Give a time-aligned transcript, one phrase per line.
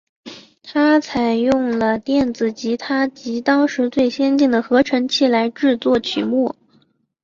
[0.63, 6.55] 它采用了电子吉他及当时最先进的合成器来制作曲目。